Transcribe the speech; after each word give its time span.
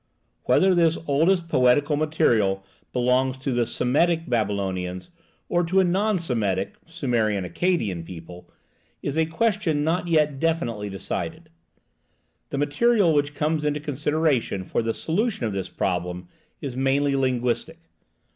Whether 0.45 0.73
this 0.73 0.97
oldest 1.05 1.47
poetical 1.47 1.95
material 1.95 2.65
belongs 2.91 3.37
to 3.37 3.51
the 3.51 3.67
Semitic 3.67 4.27
Babylonians 4.27 5.11
or 5.47 5.63
to 5.65 5.79
a 5.79 5.83
non 5.83 6.17
Semitic 6.17 6.73
(Sumerian 6.87 7.43
Accadian) 7.45 8.03
people 8.03 8.49
is 9.03 9.15
a 9.15 9.27
question 9.27 9.83
not 9.83 10.07
yet 10.07 10.39
definitely 10.39 10.89
decided. 10.89 11.51
The 12.49 12.57
material 12.57 13.13
which 13.13 13.35
comes 13.35 13.63
into 13.63 13.79
consideration 13.79 14.63
for 14.65 14.81
the 14.81 14.95
solution 14.95 15.45
of 15.45 15.53
this 15.53 15.69
problem 15.69 16.27
is 16.61 16.75
mainly 16.75 17.15
linguistic. 17.15 17.87